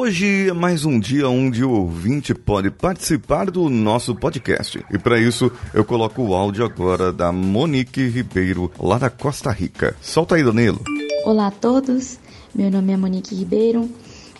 Hoje 0.00 0.48
é 0.48 0.52
mais 0.52 0.84
um 0.84 1.00
dia 1.00 1.28
onde 1.28 1.64
o 1.64 1.72
ouvinte 1.72 2.32
pode 2.32 2.70
participar 2.70 3.50
do 3.50 3.68
nosso 3.68 4.14
podcast. 4.14 4.80
E 4.92 4.96
para 4.96 5.18
isso, 5.18 5.50
eu 5.74 5.84
coloco 5.84 6.22
o 6.22 6.34
áudio 6.36 6.64
agora 6.64 7.12
da 7.12 7.32
Monique 7.32 8.06
Ribeiro, 8.06 8.70
lá 8.78 8.96
da 8.96 9.10
Costa 9.10 9.50
Rica. 9.50 9.96
Solta 10.00 10.36
aí, 10.36 10.44
Danilo. 10.44 10.80
Olá 11.24 11.48
a 11.48 11.50
todos, 11.50 12.16
meu 12.54 12.70
nome 12.70 12.92
é 12.92 12.96
Monique 12.96 13.34
Ribeiro, 13.34 13.90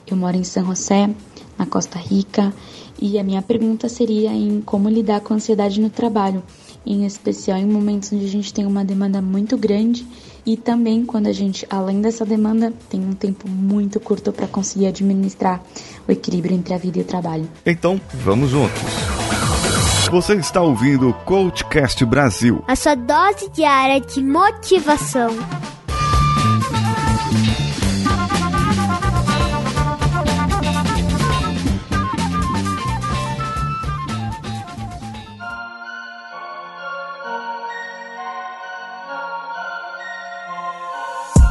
eu 0.06 0.16
moro 0.16 0.36
em 0.36 0.44
São 0.44 0.64
José, 0.64 1.10
na 1.58 1.66
Costa 1.66 1.98
Rica, 1.98 2.54
e 3.02 3.18
a 3.18 3.24
minha 3.24 3.42
pergunta 3.42 3.88
seria 3.88 4.30
em 4.30 4.60
como 4.60 4.88
lidar 4.88 5.22
com 5.22 5.34
a 5.34 5.38
ansiedade 5.38 5.80
no 5.80 5.90
trabalho, 5.90 6.40
em 6.84 7.04
especial 7.04 7.58
em 7.58 7.66
momentos 7.66 8.12
onde 8.12 8.24
a 8.24 8.28
gente 8.28 8.52
tem 8.52 8.66
uma 8.66 8.84
demanda 8.84 9.20
muito 9.20 9.56
grande 9.56 10.06
e 10.46 10.56
também 10.56 11.04
quando 11.04 11.26
a 11.26 11.32
gente, 11.32 11.66
além 11.68 12.00
dessa 12.00 12.24
demanda, 12.24 12.72
tem 12.88 13.00
um 13.00 13.12
tempo 13.12 13.48
muito 13.48 14.00
curto 14.00 14.32
para 14.32 14.46
conseguir 14.46 14.86
administrar 14.86 15.62
o 16.06 16.12
equilíbrio 16.12 16.56
entre 16.56 16.72
a 16.72 16.78
vida 16.78 16.98
e 16.98 17.02
o 17.02 17.04
trabalho. 17.04 17.48
Então, 17.66 18.00
vamos 18.14 18.50
juntos. 18.50 18.80
Você 20.10 20.36
está 20.36 20.62
ouvindo 20.62 21.10
o 21.10 21.12
Coachcast 21.12 22.02
Brasil. 22.06 22.64
A 22.66 22.74
sua 22.74 22.94
dose 22.94 23.50
diária 23.50 24.00
de 24.00 24.24
motivação. 24.24 25.36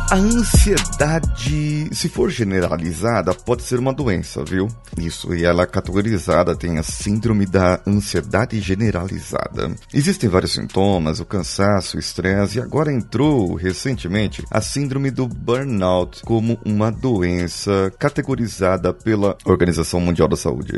A 0.10 0.16
ansiedade, 0.16 1.90
se 1.92 2.08
for 2.08 2.30
generalizada, 2.30 3.34
pode 3.34 3.64
ser 3.64 3.78
uma 3.78 3.92
doença, 3.92 4.42
viu? 4.42 4.70
Isso, 4.98 5.34
e 5.36 5.44
ela 5.44 5.64
é 5.64 5.66
categorizada 5.66 6.56
tem 6.56 6.78
a 6.78 6.84
síndrome 6.84 7.46
da 7.46 7.82
ansiedade 7.86 8.58
generalizada. 8.62 9.76
Existem 9.94 10.30
vários 10.30 10.54
sintomas, 10.54 11.20
o 11.20 11.26
cansaço, 11.26 11.98
o 11.98 12.00
estresse, 12.00 12.58
e 12.58 12.62
agora 12.62 12.92
entrou 12.92 13.56
recentemente 13.56 14.46
a 14.50 14.62
síndrome 14.62 15.12
do 15.12 15.28
burnout 15.28 16.22
como 16.24 16.58
uma 16.64 16.90
doença 16.90 17.92
categorizada 18.00 18.94
pela 18.94 19.38
Organização 19.44 20.00
Mundial 20.00 20.30
da 20.30 20.38
Saúde. 20.38 20.72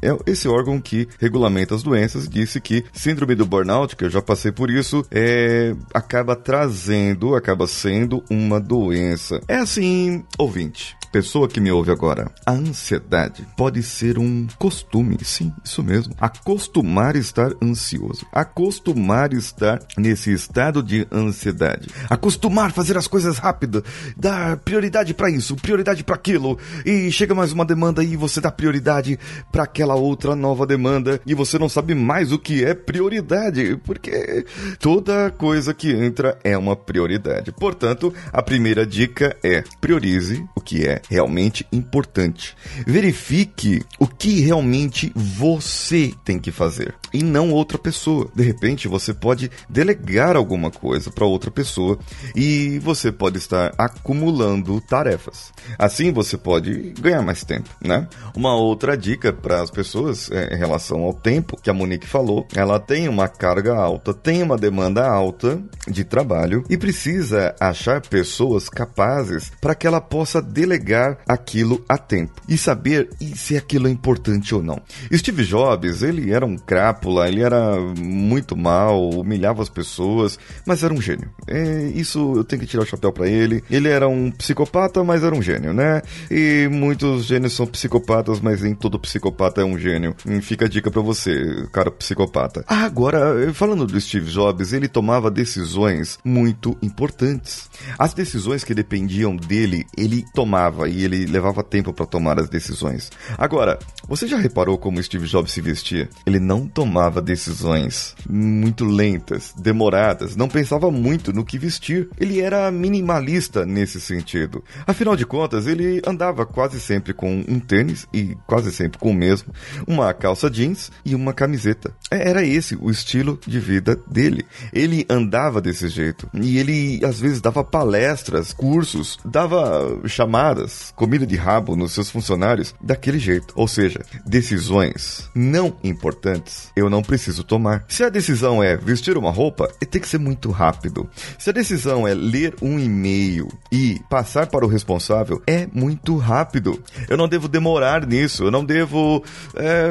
É, 0.00 0.08
é 0.08 0.16
esse 0.26 0.48
órgão 0.48 0.80
que 0.80 1.06
regulamenta 1.18 1.74
as 1.74 1.82
doenças 1.82 2.26
disse 2.26 2.58
que 2.58 2.86
síndrome 2.94 3.34
do 3.34 3.44
burnout, 3.44 3.96
que 3.96 4.04
eu 4.04 4.10
já 4.10 4.22
passei 4.22 4.50
por 4.50 4.70
isso, 4.70 5.04
é, 5.10 5.74
acaba 5.92 6.34
trazendo, 6.34 7.34
acaba 7.34 7.66
sendo 7.66 8.24
uma 8.30 8.61
doença. 8.62 9.40
É 9.48 9.56
assim, 9.56 10.24
ouvinte 10.38 10.96
pessoa 11.12 11.46
que 11.46 11.60
me 11.60 11.70
ouve 11.70 11.90
agora, 11.90 12.30
a 12.46 12.52
ansiedade 12.52 13.46
pode 13.54 13.82
ser 13.82 14.18
um 14.18 14.46
costume, 14.58 15.18
sim, 15.22 15.52
isso 15.62 15.82
mesmo. 15.82 16.14
Acostumar 16.18 17.16
estar 17.16 17.52
ansioso, 17.62 18.26
acostumar 18.32 19.34
estar 19.34 19.78
nesse 19.98 20.32
estado 20.32 20.82
de 20.82 21.06
ansiedade, 21.12 21.88
acostumar 22.08 22.72
fazer 22.72 22.96
as 22.96 23.06
coisas 23.06 23.36
rápido, 23.36 23.84
dar 24.16 24.56
prioridade 24.56 25.12
para 25.12 25.28
isso, 25.28 25.54
prioridade 25.54 26.02
para 26.02 26.14
aquilo, 26.14 26.58
e 26.86 27.12
chega 27.12 27.34
mais 27.34 27.52
uma 27.52 27.66
demanda 27.66 28.02
e 28.02 28.16
você 28.16 28.40
dá 28.40 28.50
prioridade 28.50 29.18
para 29.52 29.64
aquela 29.64 29.94
outra 29.94 30.34
nova 30.34 30.66
demanda 30.66 31.20
e 31.26 31.34
você 31.34 31.58
não 31.58 31.68
sabe 31.68 31.94
mais 31.94 32.32
o 32.32 32.38
que 32.38 32.64
é 32.64 32.72
prioridade, 32.72 33.78
porque 33.84 34.46
toda 34.80 35.30
coisa 35.30 35.74
que 35.74 35.92
entra 35.92 36.38
é 36.42 36.56
uma 36.56 36.74
prioridade. 36.74 37.52
Portanto, 37.52 38.14
a 38.32 38.40
primeira 38.52 38.84
dica 38.84 39.34
é 39.42 39.64
priorize 39.80 40.46
o 40.54 40.60
que 40.60 40.86
é 40.86 41.00
realmente 41.08 41.66
importante. 41.72 42.54
Verifique 42.86 43.82
o 43.98 44.06
que 44.06 44.42
realmente 44.42 45.10
você 45.16 46.12
tem 46.22 46.38
que 46.38 46.50
fazer 46.50 46.94
e 47.14 47.22
não 47.22 47.50
outra 47.50 47.78
pessoa. 47.78 48.28
De 48.34 48.42
repente, 48.42 48.88
você 48.88 49.14
pode 49.14 49.50
delegar 49.70 50.36
alguma 50.36 50.70
coisa 50.70 51.10
para 51.10 51.24
outra 51.24 51.50
pessoa 51.50 51.98
e 52.36 52.78
você 52.80 53.10
pode 53.10 53.38
estar 53.38 53.72
acumulando 53.78 54.78
tarefas. 54.82 55.50
Assim, 55.78 56.12
você 56.12 56.36
pode 56.36 56.92
ganhar 57.00 57.22
mais 57.22 57.44
tempo, 57.44 57.70
né? 57.80 58.06
Uma 58.36 58.54
outra 58.54 58.98
dica 58.98 59.32
para 59.32 59.62
as 59.62 59.70
pessoas 59.70 60.30
é, 60.30 60.54
em 60.54 60.58
relação 60.58 61.04
ao 61.04 61.14
tempo 61.14 61.58
que 61.60 61.70
a 61.70 61.74
Monique 61.74 62.06
falou, 62.06 62.46
ela 62.54 62.78
tem 62.78 63.08
uma 63.08 63.28
carga 63.28 63.74
alta, 63.74 64.12
tem 64.12 64.42
uma 64.42 64.58
demanda 64.58 65.08
alta 65.08 65.58
de 65.88 66.04
trabalho 66.04 66.62
e 66.68 66.76
precisa 66.76 67.54
achar 67.58 68.02
pessoas 68.02 68.41
capazes 68.68 69.52
para 69.60 69.74
que 69.74 69.86
ela 69.86 70.00
possa 70.00 70.40
delegar 70.40 71.18
aquilo 71.26 71.84
a 71.88 71.96
tempo 71.96 72.40
e 72.48 72.56
saber 72.58 73.08
se 73.34 73.56
aquilo 73.56 73.88
é 73.88 73.90
importante 73.90 74.54
ou 74.54 74.62
não. 74.62 74.80
Steve 75.12 75.44
Jobs, 75.44 76.02
ele 76.02 76.32
era 76.32 76.44
um 76.44 76.56
crápula, 76.56 77.28
ele 77.28 77.42
era 77.42 77.78
muito 77.98 78.56
mal, 78.56 79.10
humilhava 79.10 79.62
as 79.62 79.68
pessoas, 79.68 80.38
mas 80.66 80.82
era 80.82 80.92
um 80.92 81.00
gênio. 81.00 81.30
É, 81.46 81.84
isso 81.94 82.34
eu 82.36 82.44
tenho 82.44 82.60
que 82.60 82.68
tirar 82.68 82.82
o 82.82 82.86
chapéu 82.86 83.12
para 83.12 83.28
ele. 83.28 83.62
Ele 83.70 83.88
era 83.88 84.08
um 84.08 84.30
psicopata, 84.30 85.02
mas 85.04 85.22
era 85.22 85.34
um 85.34 85.42
gênio, 85.42 85.72
né? 85.72 86.02
E 86.30 86.68
muitos 86.70 87.24
gênios 87.24 87.54
são 87.54 87.66
psicopatas, 87.66 88.40
mas 88.40 88.62
nem 88.62 88.74
todo 88.74 88.98
psicopata 88.98 89.60
é 89.60 89.64
um 89.64 89.78
gênio. 89.78 90.14
E 90.26 90.40
fica 90.40 90.66
a 90.66 90.68
dica 90.68 90.90
para 90.90 91.02
você, 91.02 91.66
cara 91.72 91.90
psicopata. 91.90 92.64
Agora, 92.66 93.52
falando 93.52 93.86
do 93.86 94.00
Steve 94.00 94.30
Jobs, 94.30 94.72
ele 94.72 94.88
tomava 94.88 95.30
decisões 95.30 96.18
muito 96.24 96.76
importantes. 96.82 97.68
As 97.98 98.14
decisões 98.14 98.31
que 98.64 98.74
dependiam 98.74 99.36
dele, 99.36 99.86
ele 99.96 100.24
tomava 100.34 100.88
e 100.88 101.04
ele 101.04 101.26
levava 101.26 101.62
tempo 101.62 101.92
para 101.92 102.06
tomar 102.06 102.38
as 102.38 102.48
decisões. 102.48 103.10
Agora, 103.36 103.78
você 104.08 104.26
já 104.26 104.36
reparou 104.36 104.78
como 104.78 105.02
Steve 105.02 105.26
Jobs 105.26 105.52
se 105.52 105.60
vestia? 105.60 106.08
Ele 106.26 106.38
não 106.38 106.66
tomava 106.66 107.20
decisões 107.20 108.14
muito 108.28 108.84
lentas, 108.84 109.54
demoradas, 109.58 110.36
não 110.36 110.48
pensava 110.48 110.90
muito 110.90 111.32
no 111.32 111.44
que 111.44 111.58
vestir. 111.58 112.08
Ele 112.18 112.40
era 112.40 112.70
minimalista 112.70 113.64
nesse 113.66 114.00
sentido. 114.00 114.62
Afinal 114.86 115.16
de 115.16 115.26
contas, 115.26 115.66
ele 115.66 116.02
andava 116.06 116.44
quase 116.46 116.80
sempre 116.80 117.12
com 117.12 117.44
um 117.48 117.58
tênis 117.60 118.06
e 118.12 118.36
quase 118.46 118.72
sempre 118.72 118.98
com 118.98 119.10
o 119.10 119.14
mesmo, 119.14 119.52
uma 119.86 120.12
calça 120.12 120.50
jeans 120.50 120.90
e 121.04 121.14
uma 121.14 121.32
camiseta. 121.32 121.94
É, 122.10 122.28
era 122.28 122.44
esse 122.44 122.76
o 122.76 122.90
estilo 122.90 123.38
de 123.46 123.58
vida 123.58 123.98
dele. 124.06 124.44
Ele 124.72 125.06
andava 125.08 125.60
desse 125.60 125.88
jeito 125.88 126.28
e 126.34 126.58
ele 126.58 127.00
às 127.04 127.20
vezes 127.20 127.40
dava 127.40 127.64
palestras, 127.64 128.21
cursos, 128.52 129.18
dava 129.24 130.00
chamadas, 130.06 130.92
comida 130.96 131.26
de 131.26 131.36
rabo 131.36 131.76
nos 131.76 131.92
seus 131.92 132.10
funcionários 132.10 132.74
daquele 132.80 133.18
jeito. 133.18 133.52
Ou 133.56 133.66
seja, 133.66 134.00
decisões 134.26 135.30
não 135.34 135.76
importantes 135.82 136.70
eu 136.76 136.88
não 136.88 137.02
preciso 137.02 137.44
tomar. 137.44 137.84
Se 137.88 138.04
a 138.04 138.08
decisão 138.08 138.62
é 138.62 138.76
vestir 138.76 139.16
uma 139.16 139.30
roupa, 139.30 139.68
tem 139.90 140.00
que 140.00 140.08
ser 140.08 140.18
muito 140.18 140.50
rápido. 140.50 141.08
Se 141.38 141.50
a 141.50 141.52
decisão 141.52 142.06
é 142.06 142.14
ler 142.14 142.54
um 142.62 142.78
e-mail 142.78 143.48
e 143.70 144.00
passar 144.08 144.46
para 144.46 144.64
o 144.64 144.68
responsável, 144.68 145.42
é 145.46 145.68
muito 145.72 146.16
rápido. 146.16 146.82
Eu 147.08 147.16
não 147.16 147.28
devo 147.28 147.48
demorar 147.48 148.06
nisso. 148.06 148.44
Eu 148.44 148.50
não 148.50 148.64
devo, 148.64 149.22
é, 149.54 149.90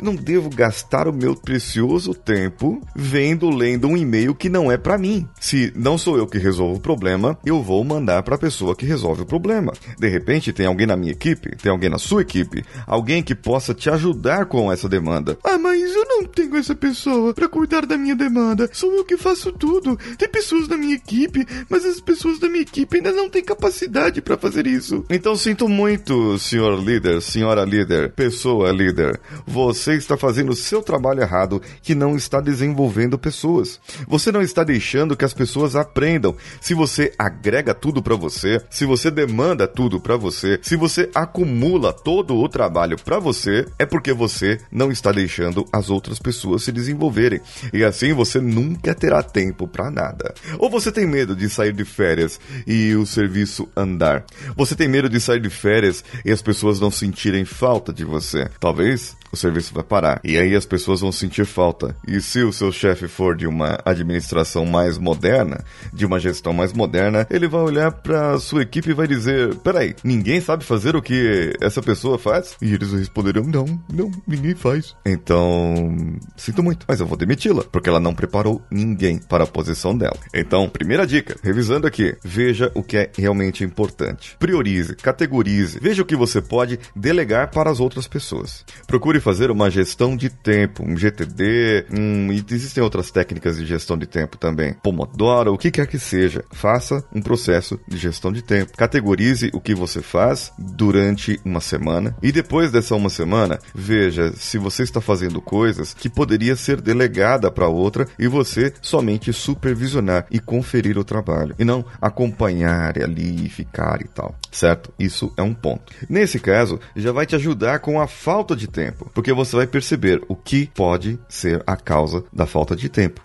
não 0.00 0.14
devo 0.14 0.50
gastar 0.50 1.08
o 1.08 1.12
meu 1.12 1.34
precioso 1.34 2.14
tempo 2.14 2.80
vendo, 2.94 3.48
lendo 3.48 3.88
um 3.88 3.96
e-mail 3.96 4.34
que 4.34 4.48
não 4.48 4.70
é 4.70 4.76
para 4.76 4.98
mim. 4.98 5.26
Se 5.40 5.72
não 5.74 5.96
sou 5.96 6.16
eu 6.16 6.26
que 6.26 6.38
resolvo 6.38 6.76
o 6.76 6.80
problema, 6.80 7.38
eu 7.44 7.51
vou 7.60 7.82
mandar 7.82 8.22
para 8.22 8.36
a 8.36 8.38
pessoa 8.38 8.76
que 8.76 8.86
resolve 8.86 9.22
o 9.22 9.26
problema. 9.26 9.72
De 9.98 10.08
repente 10.08 10.52
tem 10.52 10.66
alguém 10.66 10.86
na 10.86 10.96
minha 10.96 11.12
equipe, 11.12 11.56
tem 11.56 11.72
alguém 11.72 11.90
na 11.90 11.98
sua 11.98 12.22
equipe, 12.22 12.64
alguém 12.86 13.22
que 13.22 13.34
possa 13.34 13.74
te 13.74 13.90
ajudar 13.90 14.46
com 14.46 14.72
essa 14.72 14.88
demanda. 14.88 15.36
Ah, 15.42 15.58
mas 15.58 15.94
eu 15.94 16.04
não 16.06 16.24
tenho 16.24 16.56
essa 16.56 16.74
pessoa 16.74 17.34
para 17.34 17.48
cuidar 17.48 17.84
da 17.84 17.96
minha 17.96 18.14
demanda. 18.14 18.70
Sou 18.72 18.92
eu 18.94 19.04
que 19.04 19.16
faço 19.16 19.50
tudo. 19.52 19.98
Tem 20.16 20.28
pessoas 20.28 20.68
na 20.68 20.76
minha 20.76 20.94
equipe, 20.94 21.44
mas 21.68 21.84
as 21.84 22.00
pessoas 22.00 22.38
da 22.38 22.48
minha 22.48 22.62
equipe 22.62 22.96
ainda 22.96 23.12
não 23.12 23.28
têm 23.28 23.42
capacidade 23.42 24.22
para 24.22 24.38
fazer 24.38 24.66
isso. 24.66 25.04
Então 25.10 25.34
sinto 25.34 25.68
muito, 25.68 26.38
senhor 26.38 26.78
líder, 26.78 27.20
senhora 27.20 27.64
líder, 27.64 28.12
pessoa 28.12 28.70
líder. 28.70 29.20
Você 29.46 29.94
está 29.94 30.16
fazendo 30.16 30.52
o 30.52 30.56
seu 30.56 30.82
trabalho 30.82 31.20
errado 31.20 31.60
que 31.82 31.94
não 31.94 32.16
está 32.16 32.40
desenvolvendo 32.40 33.18
pessoas. 33.18 33.80
Você 34.06 34.30
não 34.30 34.42
está 34.42 34.62
deixando 34.62 35.16
que 35.16 35.24
as 35.24 35.34
pessoas 35.34 35.74
aprendam. 35.74 36.36
Se 36.60 36.74
você 36.74 37.12
agrega 37.42 37.74
tudo 37.74 38.00
para 38.00 38.14
você, 38.14 38.62
se 38.70 38.86
você 38.86 39.10
demanda 39.10 39.66
tudo 39.66 40.00
para 40.00 40.16
você, 40.16 40.60
se 40.62 40.76
você 40.76 41.10
acumula 41.12 41.92
todo 41.92 42.36
o 42.36 42.48
trabalho 42.48 42.96
para 42.96 43.18
você, 43.18 43.66
é 43.80 43.84
porque 43.84 44.12
você 44.12 44.60
não 44.70 44.92
está 44.92 45.10
deixando 45.10 45.66
as 45.72 45.90
outras 45.90 46.20
pessoas 46.20 46.62
se 46.62 46.70
desenvolverem. 46.70 47.40
E 47.72 47.82
assim 47.82 48.12
você 48.12 48.40
nunca 48.40 48.94
terá 48.94 49.24
tempo 49.24 49.66
para 49.66 49.90
nada. 49.90 50.32
Ou 50.56 50.70
você 50.70 50.92
tem 50.92 51.04
medo 51.04 51.34
de 51.34 51.50
sair 51.50 51.72
de 51.72 51.84
férias 51.84 52.38
e 52.64 52.94
o 52.94 53.04
serviço 53.04 53.68
andar. 53.76 54.24
Você 54.56 54.76
tem 54.76 54.86
medo 54.86 55.08
de 55.08 55.18
sair 55.20 55.40
de 55.40 55.50
férias 55.50 56.04
e 56.24 56.30
as 56.30 56.40
pessoas 56.40 56.78
não 56.78 56.92
sentirem 56.92 57.44
falta 57.44 57.92
de 57.92 58.04
você. 58.04 58.48
Talvez 58.60 59.16
o 59.32 59.36
serviço 59.36 59.72
vai 59.72 59.82
parar. 59.82 60.20
E 60.22 60.36
aí 60.36 60.54
as 60.54 60.66
pessoas 60.66 61.00
vão 61.00 61.10
sentir 61.10 61.46
falta. 61.46 61.96
E 62.06 62.20
se 62.20 62.42
o 62.42 62.52
seu 62.52 62.70
chefe 62.70 63.08
for 63.08 63.34
de 63.34 63.46
uma 63.46 63.78
administração 63.84 64.66
mais 64.66 64.98
moderna, 64.98 65.64
de 65.92 66.04
uma 66.04 66.20
gestão 66.20 66.52
mais 66.52 66.72
moderna, 66.72 67.26
ele 67.30 67.48
vai 67.48 67.62
olhar 67.62 67.90
para 67.90 68.38
sua 68.38 68.62
equipe 68.62 68.90
e 68.90 68.94
vai 68.94 69.06
dizer: 69.06 69.54
peraí, 69.56 69.94
ninguém 70.04 70.40
sabe 70.40 70.64
fazer 70.64 70.94
o 70.94 71.02
que 71.02 71.52
essa 71.60 71.80
pessoa 71.80 72.18
faz? 72.18 72.56
E 72.60 72.74
eles 72.74 72.92
responderão: 72.92 73.44
não, 73.44 73.64
não, 73.92 74.10
ninguém 74.26 74.54
faz. 74.54 74.94
Então, 75.06 75.96
sinto 76.36 76.62
muito, 76.62 76.84
mas 76.86 77.00
eu 77.00 77.06
vou 77.06 77.16
demiti-la, 77.16 77.64
porque 77.64 77.88
ela 77.88 78.00
não 78.00 78.14
preparou 78.14 78.62
ninguém 78.70 79.18
para 79.18 79.44
a 79.44 79.46
posição 79.46 79.96
dela. 79.96 80.16
Então, 80.34 80.68
primeira 80.68 81.06
dica, 81.06 81.36
revisando 81.42 81.86
aqui, 81.86 82.14
veja 82.22 82.70
o 82.74 82.82
que 82.82 82.96
é 82.96 83.10
realmente 83.16 83.64
importante. 83.64 84.36
Priorize, 84.38 84.94
categorize, 84.96 85.78
veja 85.80 86.02
o 86.02 86.06
que 86.06 86.16
você 86.16 86.42
pode 86.42 86.78
delegar 86.94 87.50
para 87.50 87.70
as 87.70 87.80
outras 87.80 88.06
pessoas. 88.06 88.64
Procure 88.86 89.21
fazer 89.22 89.50
uma 89.50 89.70
gestão 89.70 90.16
de 90.16 90.28
tempo, 90.28 90.84
um 90.84 90.96
GTD, 90.96 91.86
um, 91.90 92.32
e 92.32 92.44
existem 92.50 92.82
outras 92.82 93.10
técnicas 93.10 93.56
de 93.56 93.64
gestão 93.64 93.96
de 93.96 94.06
tempo 94.06 94.36
também. 94.36 94.74
Pomodoro, 94.82 95.54
o 95.54 95.58
que 95.58 95.70
quer 95.70 95.86
que 95.86 95.98
seja. 95.98 96.44
Faça 96.50 97.04
um 97.14 97.22
processo 97.22 97.78
de 97.88 97.96
gestão 97.96 98.32
de 98.32 98.42
tempo. 98.42 98.76
Categorize 98.76 99.50
o 99.54 99.60
que 99.60 99.74
você 99.74 100.02
faz 100.02 100.52
durante 100.58 101.40
uma 101.44 101.60
semana 101.60 102.16
e 102.22 102.32
depois 102.32 102.70
dessa 102.70 102.94
uma 102.94 103.08
semana, 103.08 103.58
veja 103.74 104.32
se 104.36 104.58
você 104.58 104.82
está 104.82 105.00
fazendo 105.00 105.40
coisas 105.40 105.94
que 105.94 106.08
poderia 106.08 106.56
ser 106.56 106.80
delegada 106.80 107.50
para 107.50 107.68
outra 107.68 108.06
e 108.18 108.26
você 108.26 108.72
somente 108.82 109.32
supervisionar 109.32 110.26
e 110.30 110.38
conferir 110.38 110.98
o 110.98 111.04
trabalho 111.04 111.54
e 111.58 111.64
não 111.64 111.84
acompanhar 112.00 112.98
ali 113.00 113.46
e 113.46 113.48
ficar 113.48 114.00
e 114.00 114.08
tal, 114.08 114.34
certo? 114.50 114.92
Isso 114.98 115.32
é 115.36 115.42
um 115.42 115.54
ponto. 115.54 115.92
Nesse 116.08 116.38
caso, 116.38 116.80
já 116.96 117.12
vai 117.12 117.26
te 117.26 117.36
ajudar 117.36 117.78
com 117.78 118.00
a 118.00 118.06
falta 118.06 118.56
de 118.56 118.66
tempo, 118.66 119.10
porque 119.14 119.32
você 119.32 119.56
vai 119.56 119.66
perceber 119.66 120.22
o 120.28 120.34
que 120.34 120.70
pode 120.74 121.18
ser 121.28 121.62
a 121.66 121.76
causa 121.76 122.24
da 122.32 122.46
falta 122.46 122.74
de 122.74 122.88
tempo. 122.88 123.20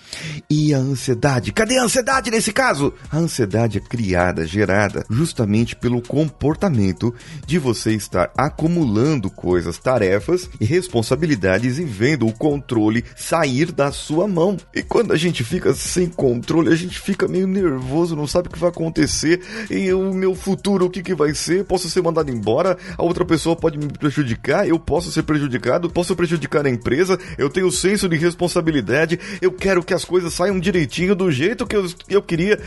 E 0.49 0.73
a 0.73 0.77
ansiedade? 0.77 1.51
Cadê 1.51 1.77
a 1.77 1.83
ansiedade 1.83 2.31
nesse 2.31 2.51
caso? 2.51 2.93
A 3.11 3.17
ansiedade 3.17 3.77
é 3.77 3.81
criada, 3.81 4.45
gerada 4.45 5.05
justamente 5.09 5.75
pelo 5.75 6.01
comportamento 6.01 7.13
de 7.45 7.57
você 7.57 7.93
estar 7.93 8.31
acumulando 8.37 9.29
coisas, 9.29 9.77
tarefas 9.77 10.49
e 10.59 10.65
responsabilidades 10.65 11.79
e 11.79 11.83
vendo 11.83 12.27
o 12.27 12.33
controle 12.33 13.03
sair 13.15 13.71
da 13.71 13.91
sua 13.91 14.27
mão. 14.27 14.57
E 14.73 14.81
quando 14.81 15.13
a 15.13 15.17
gente 15.17 15.43
fica 15.43 15.73
sem 15.73 16.07
controle, 16.07 16.71
a 16.71 16.75
gente 16.75 16.99
fica 16.99 17.27
meio 17.27 17.47
nervoso, 17.47 18.15
não 18.15 18.27
sabe 18.27 18.47
o 18.47 18.51
que 18.51 18.59
vai 18.59 18.69
acontecer 18.69 19.41
e 19.69 19.91
o 19.93 20.13
meu 20.13 20.35
futuro, 20.35 20.85
o 20.85 20.89
que, 20.89 21.01
que 21.01 21.15
vai 21.15 21.33
ser? 21.33 21.65
Posso 21.65 21.89
ser 21.89 22.01
mandado 22.01 22.31
embora? 22.31 22.77
A 22.97 23.03
outra 23.03 23.25
pessoa 23.25 23.55
pode 23.55 23.77
me 23.77 23.87
prejudicar? 23.87 24.67
Eu 24.67 24.79
posso 24.79 25.11
ser 25.11 25.23
prejudicado? 25.23 25.76
Posso 25.79 26.15
prejudicar 26.15 26.65
a 26.65 26.69
empresa? 26.69 27.19
Eu 27.37 27.49
tenho 27.49 27.71
senso 27.71 28.09
de 28.09 28.17
responsabilidade? 28.17 29.19
Eu 29.41 29.51
quero 29.51 29.83
que 29.83 29.93
as 29.93 30.03
coisas 30.03 30.33
saiam 30.33 30.59
direitinho 30.59 31.15
do 31.15 31.31
jeito 31.31 31.65
que 31.65 31.75
eu, 31.75 31.85
eu 32.09 32.21
queria. 32.21 32.59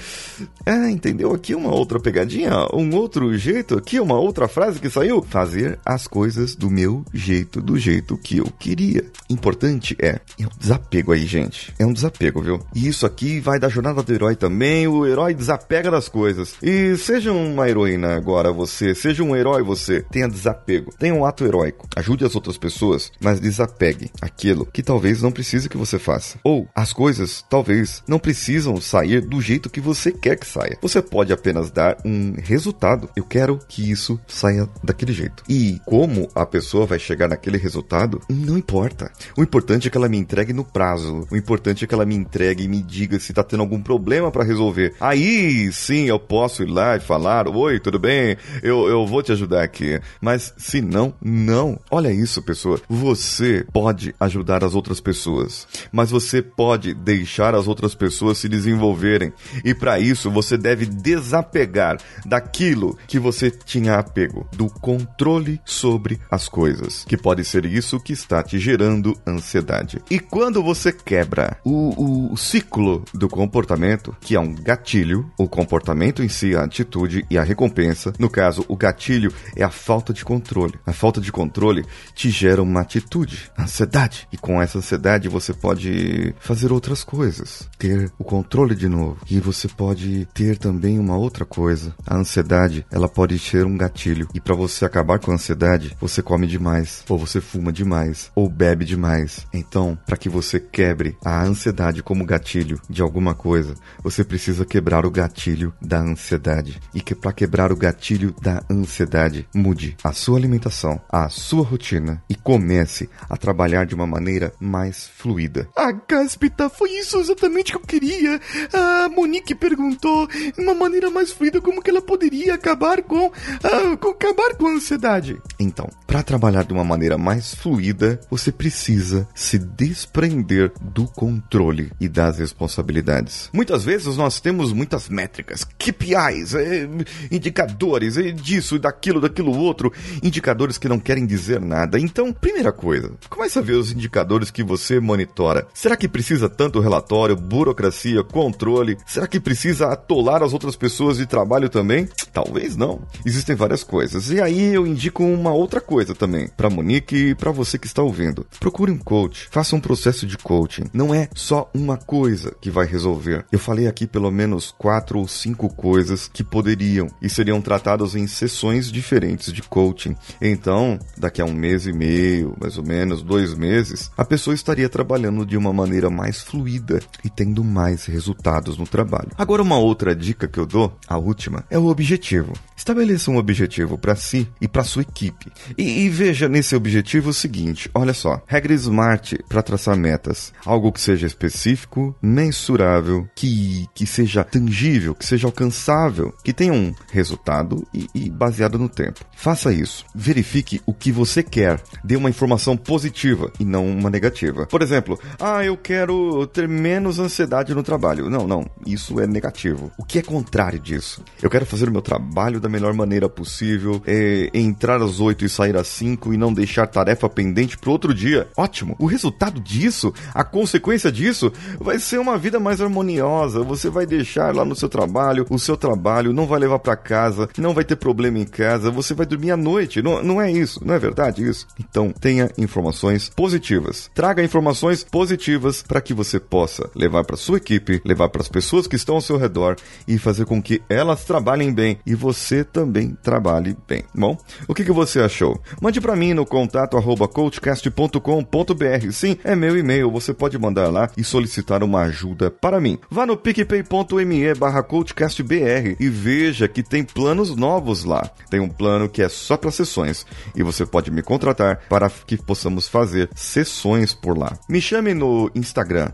Ah, 0.64 0.90
entendeu? 0.90 1.32
Aqui 1.32 1.54
uma 1.54 1.72
outra 1.74 1.98
pegadinha, 1.98 2.52
um 2.72 2.94
outro 2.94 3.36
jeito, 3.36 3.78
aqui 3.78 3.98
uma 3.98 4.18
outra 4.18 4.46
frase 4.46 4.78
que 4.78 4.90
saiu. 4.90 5.22
Fazer 5.22 5.78
as 5.84 6.06
coisas 6.06 6.54
do 6.54 6.70
meu 6.70 7.04
jeito, 7.12 7.60
do 7.60 7.78
jeito 7.78 8.16
que 8.16 8.38
eu 8.38 8.46
queria. 8.58 9.04
Importante 9.28 9.96
é, 10.00 10.20
é 10.38 10.46
um 10.46 10.58
desapego 10.58 11.12
aí, 11.12 11.26
gente. 11.26 11.72
É 11.78 11.86
um 11.86 11.92
desapego, 11.92 12.42
viu? 12.42 12.60
E 12.74 12.86
isso 12.86 13.06
aqui 13.06 13.40
vai 13.40 13.58
da 13.58 13.68
jornada 13.68 14.02
do 14.02 14.12
herói 14.12 14.36
também. 14.36 14.86
O 14.86 15.06
herói 15.06 15.34
desapega 15.34 15.90
das 15.90 16.08
coisas. 16.08 16.54
E 16.62 16.96
seja 16.96 17.32
uma 17.32 17.68
heroína 17.68 18.14
agora 18.14 18.52
você, 18.52 18.94
seja 18.94 19.22
um 19.22 19.34
herói 19.34 19.62
você, 19.62 20.02
tenha 20.10 20.28
desapego. 20.28 20.92
Tenha 20.98 21.14
um 21.14 21.24
ato 21.24 21.44
heróico. 21.44 21.88
Ajude 21.96 22.24
as 22.24 22.34
outras 22.34 22.58
pessoas, 22.58 22.99
mas 23.20 23.40
desapegue 23.40 24.10
aquilo 24.20 24.66
que 24.66 24.82
talvez 24.82 25.22
não 25.22 25.32
precise 25.32 25.68
que 25.68 25.76
você 25.76 25.98
faça. 25.98 26.38
Ou 26.42 26.68
as 26.74 26.92
coisas 26.92 27.44
talvez 27.48 28.02
não 28.06 28.18
precisam 28.18 28.80
sair 28.80 29.20
do 29.20 29.40
jeito 29.40 29.70
que 29.70 29.80
você 29.80 30.10
quer 30.10 30.36
que 30.36 30.46
saia. 30.46 30.78
Você 30.82 31.00
pode 31.00 31.32
apenas 31.32 31.70
dar 31.70 31.96
um 32.04 32.34
resultado. 32.36 33.08
Eu 33.16 33.24
quero 33.24 33.58
que 33.68 33.90
isso 33.90 34.20
saia 34.26 34.68
daquele 34.82 35.12
jeito. 35.12 35.42
E 35.48 35.80
como 35.84 36.28
a 36.34 36.44
pessoa 36.46 36.86
vai 36.86 36.98
chegar 36.98 37.28
naquele 37.28 37.58
resultado, 37.58 38.20
não 38.28 38.58
importa. 38.58 39.10
O 39.36 39.42
importante 39.42 39.88
é 39.88 39.90
que 39.90 39.96
ela 39.96 40.08
me 40.08 40.18
entregue 40.18 40.52
no 40.52 40.64
prazo. 40.64 41.26
O 41.30 41.36
importante 41.36 41.84
é 41.84 41.86
que 41.86 41.94
ela 41.94 42.06
me 42.06 42.14
entregue 42.14 42.64
e 42.64 42.68
me 42.68 42.82
diga 42.82 43.18
se 43.18 43.32
tá 43.32 43.42
tendo 43.42 43.60
algum 43.60 43.80
problema 43.80 44.30
para 44.30 44.44
resolver. 44.44 44.94
Aí 45.00 45.70
sim 45.72 46.06
eu 46.06 46.18
posso 46.18 46.62
ir 46.62 46.70
lá 46.70 46.96
e 46.96 47.00
falar: 47.00 47.48
Oi, 47.48 47.80
tudo 47.80 47.98
bem? 47.98 48.36
Eu, 48.62 48.88
eu 48.88 49.06
vou 49.06 49.22
te 49.22 49.32
ajudar 49.32 49.62
aqui. 49.62 50.00
Mas 50.20 50.52
se 50.56 50.80
não, 50.80 51.14
não. 51.20 51.78
Olha 51.90 52.12
isso, 52.12 52.42
pessoa. 52.42 52.80
Você 52.92 53.64
pode 53.72 54.12
ajudar 54.18 54.64
as 54.64 54.74
outras 54.74 55.00
pessoas, 55.00 55.68
mas 55.92 56.10
você 56.10 56.42
pode 56.42 56.92
deixar 56.92 57.54
as 57.54 57.68
outras 57.68 57.94
pessoas 57.94 58.38
se 58.38 58.48
desenvolverem. 58.48 59.32
E 59.64 59.72
para 59.72 60.00
isso 60.00 60.28
você 60.28 60.58
deve 60.58 60.86
desapegar 60.86 61.98
daquilo 62.26 62.98
que 63.06 63.16
você 63.16 63.48
tinha 63.48 63.94
apego, 63.94 64.44
do 64.56 64.66
controle 64.68 65.60
sobre 65.64 66.18
as 66.28 66.48
coisas, 66.48 67.04
que 67.04 67.16
pode 67.16 67.44
ser 67.44 67.64
isso 67.64 68.00
que 68.00 68.12
está 68.12 68.42
te 68.42 68.58
gerando 68.58 69.16
ansiedade. 69.24 70.02
E 70.10 70.18
quando 70.18 70.60
você 70.60 70.92
quebra 70.92 71.56
o, 71.64 72.32
o 72.32 72.36
ciclo 72.36 73.04
do 73.14 73.28
comportamento, 73.28 74.16
que 74.20 74.34
é 74.34 74.40
um 74.40 74.52
gatilho, 74.52 75.30
o 75.38 75.48
comportamento 75.48 76.24
em 76.24 76.28
si, 76.28 76.56
a 76.56 76.64
atitude 76.64 77.24
e 77.30 77.38
a 77.38 77.44
recompensa, 77.44 78.12
no 78.18 78.28
caso, 78.28 78.64
o 78.66 78.76
gatilho 78.76 79.32
é 79.54 79.62
a 79.62 79.70
falta 79.70 80.12
de 80.12 80.24
controle. 80.24 80.74
A 80.84 80.92
falta 80.92 81.20
de 81.20 81.30
controle 81.30 81.84
te 82.16 82.30
gera 82.30 82.60
uma 82.60 82.69
atitude, 82.78 83.50
ansiedade. 83.58 84.28
E 84.32 84.36
com 84.36 84.60
essa 84.60 84.78
ansiedade 84.78 85.28
você 85.28 85.52
pode 85.52 86.34
fazer 86.40 86.72
outras 86.72 87.02
coisas, 87.02 87.68
ter 87.78 88.10
o 88.18 88.24
controle 88.24 88.74
de 88.74 88.88
novo. 88.88 89.18
E 89.30 89.40
você 89.40 89.68
pode 89.68 90.26
ter 90.34 90.58
também 90.58 90.98
uma 90.98 91.16
outra 91.16 91.44
coisa. 91.44 91.94
A 92.06 92.16
ansiedade, 92.16 92.84
ela 92.90 93.08
pode 93.08 93.38
ser 93.38 93.66
um 93.66 93.76
gatilho. 93.76 94.28
E 94.34 94.40
para 94.40 94.54
você 94.54 94.84
acabar 94.84 95.18
com 95.18 95.30
a 95.30 95.34
ansiedade, 95.34 95.96
você 96.00 96.22
come 96.22 96.46
demais, 96.46 97.04
ou 97.08 97.18
você 97.18 97.40
fuma 97.40 97.72
demais, 97.72 98.30
ou 98.34 98.48
bebe 98.48 98.84
demais. 98.84 99.46
Então, 99.52 99.98
para 100.06 100.16
que 100.16 100.28
você 100.28 100.60
quebre 100.60 101.16
a 101.24 101.42
ansiedade 101.42 102.02
como 102.02 102.24
gatilho 102.24 102.80
de 102.88 103.02
alguma 103.02 103.34
coisa, 103.34 103.74
você 104.02 104.22
precisa 104.24 104.64
quebrar 104.64 105.06
o 105.06 105.10
gatilho 105.10 105.72
da 105.80 106.00
ansiedade. 106.00 106.80
E 106.94 107.00
que 107.00 107.14
para 107.14 107.32
quebrar 107.32 107.72
o 107.72 107.76
gatilho 107.76 108.34
da 108.40 108.62
ansiedade, 108.70 109.48
mude 109.54 109.96
a 110.02 110.12
sua 110.12 110.38
alimentação, 110.38 111.00
a 111.10 111.28
sua 111.28 111.64
rotina 111.64 112.22
e 112.28 112.34
comece 112.60 113.08
a 113.28 113.38
trabalhar 113.38 113.86
de 113.86 113.94
uma 113.94 114.06
maneira 114.06 114.52
mais 114.60 115.08
fluida. 115.08 115.66
Ah, 115.74 115.92
Gaspita, 116.06 116.68
foi 116.68 116.90
isso 116.90 117.18
exatamente 117.18 117.72
que 117.72 117.78
eu 117.78 117.80
queria. 117.80 118.38
A 118.70 119.08
Monique 119.08 119.54
perguntou 119.54 120.26
de 120.26 120.52
uma 120.58 120.74
maneira 120.74 121.10
mais 121.10 121.32
fluida 121.32 121.58
como 121.60 121.82
que 121.82 121.88
ela 121.88 122.02
poderia 122.02 122.54
acabar 122.54 123.02
com, 123.02 123.32
ah, 123.64 123.96
com 123.96 124.10
acabar 124.10 124.54
com 124.56 124.66
a 124.66 124.72
ansiedade. 124.72 125.40
Então, 125.58 125.88
para 126.06 126.22
trabalhar 126.22 126.64
de 126.64 126.74
uma 126.74 126.84
maneira 126.84 127.16
mais 127.16 127.54
fluida, 127.54 128.20
você 128.30 128.52
precisa 128.52 129.26
se 129.34 129.58
desprender 129.58 130.72
do 130.80 131.06
controle 131.06 131.90
e 131.98 132.08
das 132.08 132.38
responsabilidades. 132.38 133.48
Muitas 133.54 133.84
vezes 133.84 134.18
nós 134.18 134.38
temos 134.38 134.72
muitas 134.72 135.08
métricas, 135.08 135.64
KPIs, 135.64 136.54
eh, 136.54 136.88
indicadores, 137.30 138.18
eh, 138.18 138.32
disso, 138.32 138.78
daquilo, 138.78 139.20
daquilo 139.20 139.56
outro, 139.56 139.90
indicadores 140.22 140.76
que 140.76 140.88
não 140.88 140.98
querem 140.98 141.24
dizer 141.24 141.60
nada. 141.60 141.98
Então, 141.98 142.32
primeira 142.50 142.72
coisa, 142.72 143.12
comece 143.28 143.60
a 143.60 143.62
ver 143.62 143.74
os 143.74 143.92
indicadores 143.92 144.50
que 144.50 144.64
você 144.64 144.98
monitora. 144.98 145.68
Será 145.72 145.96
que 145.96 146.08
precisa 146.08 146.48
tanto 146.48 146.80
relatório, 146.80 147.36
burocracia, 147.36 148.24
controle? 148.24 148.98
Será 149.06 149.28
que 149.28 149.38
precisa 149.38 149.86
atolar 149.86 150.42
as 150.42 150.52
outras 150.52 150.74
pessoas 150.74 151.18
de 151.18 151.26
trabalho 151.26 151.68
também? 151.68 152.08
Talvez 152.32 152.76
não. 152.76 153.02
Existem 153.24 153.54
várias 153.54 153.84
coisas. 153.84 154.30
E 154.30 154.40
aí 154.40 154.74
eu 154.74 154.84
indico 154.84 155.22
uma 155.22 155.52
outra 155.52 155.80
coisa 155.80 156.12
também, 156.12 156.48
para 156.56 156.68
Monique 156.68 157.30
e 157.30 157.34
para 157.36 157.52
você 157.52 157.78
que 157.78 157.86
está 157.86 158.02
ouvindo. 158.02 158.44
Procure 158.58 158.90
um 158.90 158.98
coach, 158.98 159.46
faça 159.48 159.76
um 159.76 159.80
processo 159.80 160.26
de 160.26 160.36
coaching. 160.36 160.86
Não 160.92 161.14
é 161.14 161.28
só 161.36 161.70
uma 161.72 161.96
coisa 161.96 162.52
que 162.60 162.68
vai 162.68 162.84
resolver. 162.84 163.44
Eu 163.52 163.60
falei 163.60 163.86
aqui 163.86 164.08
pelo 164.08 164.30
menos 164.30 164.74
quatro 164.76 165.20
ou 165.20 165.28
cinco 165.28 165.72
coisas 165.72 166.26
que 166.26 166.42
poderiam 166.42 167.06
e 167.22 167.28
seriam 167.28 167.62
tratadas 167.62 168.16
em 168.16 168.26
sessões 168.26 168.90
diferentes 168.90 169.52
de 169.52 169.62
coaching. 169.62 170.16
Então, 170.42 170.98
daqui 171.16 171.40
a 171.40 171.44
um 171.44 171.52
mês 171.52 171.86
e 171.86 171.92
meio, 171.92 172.39
mais 172.60 172.78
ou 172.78 172.84
menos, 172.84 173.22
dois 173.22 173.54
meses, 173.54 174.10
a 174.16 174.24
pessoa 174.24 174.54
estaria 174.54 174.88
trabalhando 174.88 175.44
de 175.44 175.56
uma 175.56 175.72
maneira 175.72 176.10
mais 176.10 176.40
fluida 176.40 177.00
e 177.24 177.30
tendo 177.30 177.64
mais 177.64 178.06
resultados 178.06 178.76
no 178.76 178.86
trabalho. 178.86 179.30
Agora, 179.36 179.62
uma 179.62 179.78
outra 179.78 180.14
dica 180.14 180.48
que 180.48 180.58
eu 180.58 180.66
dou, 180.66 180.96
a 181.06 181.16
última, 181.18 181.64
é 181.70 181.78
o 181.78 181.86
objetivo. 181.86 182.52
Estabeleça 182.80 183.30
um 183.30 183.36
objetivo 183.36 183.98
para 183.98 184.16
si 184.16 184.48
e 184.58 184.66
para 184.66 184.82
sua 184.82 185.02
equipe. 185.02 185.52
E, 185.76 186.06
e, 186.06 186.08
veja 186.08 186.48
nesse 186.48 186.74
objetivo 186.74 187.28
o 187.28 187.34
seguinte: 187.34 187.90
olha 187.94 188.14
só, 188.14 188.42
regra 188.46 188.72
SMART 188.72 189.34
para 189.48 189.62
traçar 189.62 189.98
metas. 189.98 190.50
Algo 190.64 190.90
que 190.90 191.00
seja 191.00 191.26
específico, 191.26 192.16
mensurável, 192.22 193.28
que, 193.34 193.86
que 193.94 194.06
seja 194.06 194.42
tangível, 194.42 195.14
que 195.14 195.26
seja 195.26 195.46
alcançável, 195.46 196.34
que 196.42 196.54
tenha 196.54 196.72
um 196.72 196.94
resultado 197.12 197.86
e, 197.92 198.08
e 198.14 198.30
baseado 198.30 198.78
no 198.78 198.88
tempo. 198.88 199.20
Faça 199.36 199.70
isso. 199.72 200.06
Verifique 200.14 200.80
o 200.86 200.94
que 200.94 201.12
você 201.12 201.42
quer. 201.42 201.82
Dê 202.02 202.16
uma 202.16 202.29
informação 202.30 202.76
positiva 202.76 203.52
e 203.60 203.64
não 203.64 203.86
uma 203.86 204.08
negativa. 204.08 204.66
Por 204.66 204.82
exemplo, 204.82 205.18
ah, 205.38 205.64
eu 205.64 205.76
quero 205.76 206.46
ter 206.46 206.66
menos 206.68 207.18
ansiedade 207.18 207.74
no 207.74 207.82
trabalho. 207.82 208.30
Não, 208.30 208.46
não, 208.46 208.64
isso 208.86 209.20
é 209.20 209.26
negativo. 209.26 209.90
O 209.98 210.04
que 210.04 210.18
é 210.18 210.22
contrário 210.22 210.78
disso? 210.78 211.22
Eu 211.42 211.50
quero 211.50 211.66
fazer 211.66 211.88
o 211.88 211.92
meu 211.92 212.02
trabalho 212.02 212.60
da 212.60 212.68
melhor 212.68 212.94
maneira 212.94 213.28
possível, 213.28 214.02
é, 214.06 214.50
entrar 214.54 215.02
às 215.02 215.20
8 215.20 215.44
e 215.44 215.48
sair 215.48 215.76
às 215.76 215.88
5 215.88 216.32
e 216.32 216.36
não 216.36 216.52
deixar 216.52 216.86
tarefa 216.86 217.28
pendente 217.28 217.76
para 217.76 217.90
outro 217.90 218.14
dia. 218.14 218.48
Ótimo. 218.56 218.96
O 218.98 219.06
resultado 219.06 219.60
disso, 219.60 220.12
a 220.34 220.44
consequência 220.44 221.10
disso, 221.10 221.52
vai 221.78 221.98
ser 221.98 222.18
uma 222.18 222.38
vida 222.38 222.58
mais 222.58 222.80
harmoniosa. 222.80 223.62
Você 223.62 223.90
vai 223.90 224.06
deixar 224.06 224.54
lá 224.54 224.64
no 224.64 224.74
seu 224.74 224.88
trabalho, 224.88 225.46
o 225.50 225.58
seu 225.58 225.76
trabalho 225.76 226.32
não 226.32 226.46
vai 226.46 226.60
levar 226.60 226.78
para 226.78 226.96
casa, 226.96 227.48
não 227.58 227.74
vai 227.74 227.84
ter 227.84 227.96
problema 227.96 228.38
em 228.38 228.44
casa, 228.44 228.90
você 228.90 229.14
vai 229.14 229.26
dormir 229.26 229.50
à 229.50 229.56
noite. 229.56 230.02
Não, 230.02 230.22
não 230.22 230.40
é 230.40 230.50
isso, 230.50 230.80
não 230.84 230.94
é 230.94 230.98
verdade 230.98 231.46
isso? 231.46 231.66
Então, 231.78 232.12
tenha 232.20 232.50
informações 232.58 233.28
positivas. 233.28 234.10
Traga 234.14 234.44
informações 234.44 235.02
positivas 235.02 235.82
para 235.82 236.00
que 236.00 236.12
você 236.12 236.38
possa 236.38 236.90
levar 236.94 237.24
para 237.24 237.36
sua 237.36 237.56
equipe, 237.56 238.00
levar 238.04 238.28
para 238.28 238.42
as 238.42 238.48
pessoas 238.48 238.86
que 238.86 238.96
estão 238.96 239.14
ao 239.14 239.20
seu 239.20 239.36
redor 239.36 239.76
e 240.06 240.18
fazer 240.18 240.44
com 240.44 240.62
que 240.62 240.82
elas 240.88 241.24
trabalhem 241.24 241.72
bem 241.72 241.98
e 242.06 242.14
você 242.14 242.62
também 242.62 243.16
trabalhe 243.22 243.76
bem. 243.88 244.04
Bom, 244.14 244.36
o 244.68 244.74
que, 244.74 244.84
que 244.84 244.92
você 244.92 245.20
achou? 245.20 245.60
Mande 245.80 246.00
para 246.00 246.16
mim 246.16 246.34
no 246.34 246.44
contato 246.44 246.96
arroba 246.96 247.26
coachcast.com.br. 247.26 249.12
Sim, 249.12 249.36
é 249.42 249.56
meu 249.56 249.76
e-mail. 249.78 250.10
Você 250.10 250.34
pode 250.34 250.58
mandar 250.58 250.88
lá 250.90 251.10
e 251.16 251.24
solicitar 251.24 251.82
uma 251.82 252.02
ajuda 252.02 252.50
para 252.50 252.80
mim. 252.80 252.98
Vá 253.10 253.24
no 253.24 253.36
picpay.me 253.36 254.54
barra 254.54 254.82
coachcastbr 254.82 255.96
e 255.98 256.08
veja 256.08 256.68
que 256.68 256.82
tem 256.82 257.02
planos 257.02 257.56
novos 257.56 258.04
lá. 258.04 258.28
Tem 258.50 258.60
um 258.60 258.68
plano 258.68 259.08
que 259.08 259.22
é 259.22 259.28
só 259.28 259.56
para 259.56 259.70
sessões 259.70 260.26
e 260.54 260.62
você 260.62 260.84
pode 260.84 261.10
me 261.10 261.22
contratar 261.22 261.80
para 261.88 262.09
que 262.26 262.36
possamos 262.36 262.88
fazer 262.88 263.30
sessões 263.34 264.12
por 264.12 264.36
lá. 264.36 264.58
Me 264.68 264.80
chame 264.80 265.14
no 265.14 265.50
Instagram, 265.54 266.10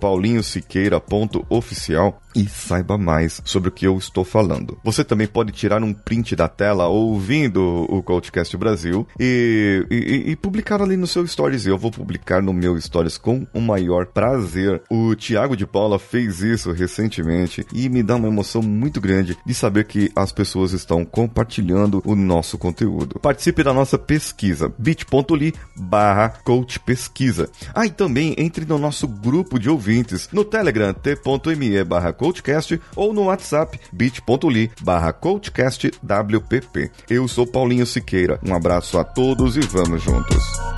paulinhosiqueira.oficial 0.00 2.22
e 2.34 2.48
saiba 2.48 2.96
mais 2.96 3.42
sobre 3.44 3.68
o 3.68 3.72
que 3.72 3.86
eu 3.86 3.98
estou 3.98 4.24
falando. 4.24 4.78
Você 4.84 5.04
também 5.04 5.26
pode 5.26 5.52
tirar 5.52 5.82
um 5.82 5.92
print 5.92 6.36
da 6.36 6.48
tela 6.48 6.86
ouvindo 6.86 7.84
o 7.88 8.02
Coachcast 8.02 8.56
Brasil 8.56 9.06
e, 9.18 9.84
e, 9.90 10.30
e 10.30 10.36
publicar 10.36 10.80
ali 10.80 10.96
no 10.96 11.06
seu 11.06 11.26
Stories. 11.26 11.66
Eu 11.66 11.76
vou 11.76 11.90
publicar 11.90 12.42
no 12.42 12.52
meu 12.52 12.80
Stories 12.80 13.18
com 13.18 13.46
o 13.52 13.60
maior 13.60 14.06
prazer. 14.06 14.80
O 14.90 15.14
Thiago 15.16 15.56
de 15.56 15.66
Paula 15.66 15.98
fez 15.98 16.40
isso 16.40 16.70
recentemente 16.72 17.66
e 17.72 17.88
me 17.88 18.02
dá 18.02 18.16
uma 18.16 18.28
emoção 18.28 18.62
muito 18.62 19.00
grande 19.00 19.36
de 19.44 19.54
saber 19.54 19.84
que 19.84 20.12
as 20.14 20.30
pessoas 20.30 20.72
estão 20.72 21.04
compartilhando 21.04 22.00
o 22.04 22.14
nosso 22.14 22.56
conteúdo. 22.56 23.18
Participe 23.18 23.64
da 23.64 23.72
nossa 23.72 23.98
pesquisa 23.98 24.72
bit.ly 24.78 25.37
barra 25.76 26.28
coachpesquisa. 26.44 27.48
Ah, 27.74 27.86
e 27.86 27.90
também 27.90 28.34
entre 28.38 28.64
no 28.64 28.78
nosso 28.78 29.06
grupo 29.06 29.58
de 29.58 29.68
ouvintes 29.70 30.28
no 30.32 30.44
Telegram 30.44 30.92
t.me 30.92 31.84
barra 31.84 32.12
coachcast 32.12 32.80
ou 32.94 33.12
no 33.12 33.24
WhatsApp 33.24 33.78
bit.ly 33.92 34.70
barra 34.80 35.12
coachcastwpp. 35.12 36.90
Eu 37.08 37.28
sou 37.28 37.46
Paulinho 37.46 37.86
Siqueira. 37.86 38.38
Um 38.44 38.54
abraço 38.54 38.98
a 38.98 39.04
todos 39.04 39.56
e 39.56 39.60
vamos 39.60 40.02
juntos. 40.02 40.77